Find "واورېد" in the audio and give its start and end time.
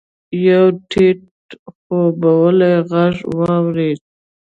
3.37-3.99